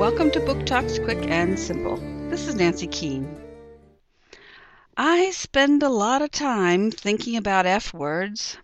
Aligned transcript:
Welcome 0.00 0.30
to 0.30 0.40
Book 0.40 0.64
Talks 0.64 0.98
Quick 0.98 1.18
and 1.28 1.58
Simple. 1.58 1.98
This 2.30 2.48
is 2.48 2.54
Nancy 2.54 2.86
Keane. 2.86 3.38
I 4.96 5.30
spend 5.30 5.82
a 5.82 5.90
lot 5.90 6.22
of 6.22 6.30
time 6.30 6.90
thinking 6.90 7.36
about 7.36 7.66
F 7.66 7.92
words 7.92 8.56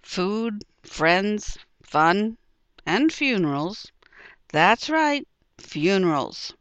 food, 0.00 0.64
friends, 0.82 1.58
fun, 1.82 2.38
and 2.86 3.12
funerals. 3.12 3.92
That's 4.50 4.88
right, 4.88 5.28
funerals. 5.58 6.54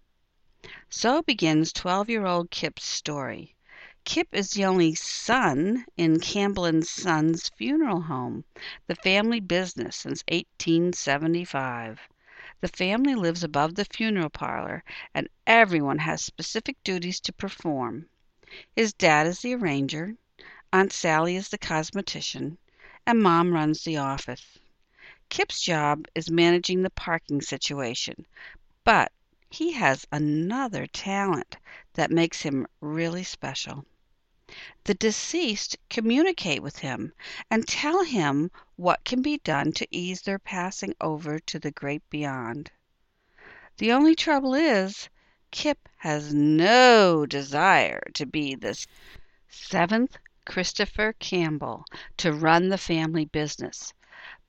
So 0.89 1.21
begins 1.21 1.71
12 1.71 2.09
year 2.09 2.25
old 2.25 2.51
Kip's 2.51 2.83
story. 2.83 3.55
Kip 4.03 4.27
is 4.33 4.51
the 4.51 4.65
only 4.65 4.93
son 4.93 5.85
in 5.95 6.19
Campbell 6.19 6.65
and 6.65 6.85
Sons 6.85 7.49
Funeral 7.55 8.01
Home, 8.01 8.43
the 8.87 8.95
family 8.95 9.39
business 9.39 9.95
since 9.95 10.21
1875. 10.29 12.09
The 12.59 12.67
family 12.69 13.13
lives 13.13 13.43
above 13.43 13.75
the 13.75 13.85
funeral 13.85 14.29
parlor, 14.31 14.83
and 15.13 15.29
everyone 15.45 15.99
has 15.99 16.23
specific 16.23 16.83
duties 16.83 17.19
to 17.19 17.33
perform. 17.33 18.09
His 18.75 18.93
dad 18.93 19.27
is 19.27 19.41
the 19.41 19.53
arranger, 19.53 20.15
Aunt 20.73 20.91
Sally 20.91 21.35
is 21.35 21.49
the 21.49 21.57
cosmetician, 21.57 22.57
and 23.05 23.21
Mom 23.21 23.53
runs 23.53 23.83
the 23.83 23.97
office. 23.97 24.57
Kip's 25.29 25.61
job 25.61 26.07
is 26.15 26.31
managing 26.31 26.81
the 26.81 26.89
parking 26.89 27.41
situation, 27.41 28.25
but 28.83 29.11
he 29.49 29.73
has 29.73 30.07
another 30.11 30.87
talent 30.87 31.57
that 31.93 32.11
makes 32.11 32.41
him 32.41 32.65
really 32.81 33.23
special. 33.23 33.85
The 34.85 34.93
deceased 34.93 35.75
communicate 35.89 36.63
with 36.63 36.77
him 36.79 37.11
and 37.51 37.67
tell 37.67 38.05
him 38.05 38.49
what 38.77 39.03
can 39.03 39.21
be 39.21 39.39
done 39.39 39.73
to 39.73 39.85
ease 39.91 40.21
their 40.21 40.39
passing 40.39 40.95
over 41.01 41.37
to 41.37 41.59
the 41.59 41.69
great 41.69 42.09
beyond. 42.09 42.71
The 43.75 43.91
only 43.91 44.15
trouble 44.15 44.53
is, 44.53 45.09
Kip 45.51 45.89
has 45.97 46.33
no 46.33 47.25
desire 47.25 47.99
to 48.13 48.25
be 48.25 48.55
the 48.55 48.81
seventh 49.49 50.15
Christopher 50.45 51.11
Campbell 51.19 51.83
to 52.15 52.31
run 52.31 52.69
the 52.69 52.77
family 52.77 53.25
business, 53.25 53.93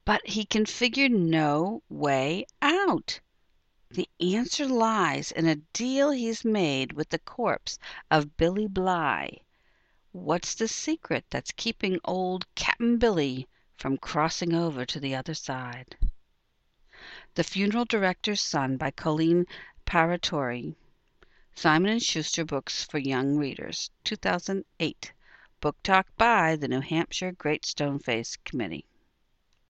but 0.05 0.25
he 0.29 0.45
can 0.45 0.65
figure 0.65 1.09
no 1.09 1.83
way 1.89 2.47
out. 2.63 3.19
The 3.91 4.09
answer 4.21 4.69
lies 4.69 5.33
in 5.33 5.49
a 5.49 5.57
deal 5.57 6.13
he's 6.13 6.45
made 6.45 6.93
with 6.93 7.09
the 7.09 7.19
corpse 7.19 7.81
of 8.13 8.37
Billy 8.37 8.69
Bly. 8.69 9.39
What's 10.13 10.55
the 10.55 10.69
secret 10.69 11.27
that's 11.29 11.53
keeping 11.53 12.01
old 12.03 12.47
Cap'n 12.55 12.97
Billy 12.97 13.47
from 13.77 13.99
crossing 13.99 14.55
over 14.55 14.87
to 14.87 14.99
the 14.99 15.15
other 15.15 15.35
side? 15.35 15.99
The 17.35 17.45
Funeral 17.45 17.85
Director's 17.85 18.41
Son 18.41 18.79
by 18.79 18.91
Coleen 18.91 19.45
Paratore. 19.85 20.75
Simon 21.55 21.99
& 21.99 22.01
Schuster 22.01 22.47
Books 22.47 22.85
for 22.85 22.97
Young 22.97 23.37
Readers, 23.37 23.91
2008. 24.05 25.13
Book 25.61 25.77
Talk 25.83 26.07
by 26.17 26.57
the 26.57 26.69
New 26.69 26.81
Hampshire 26.81 27.33
Great 27.33 27.65
Stoneface 27.67 28.39
Committee. 28.45 28.87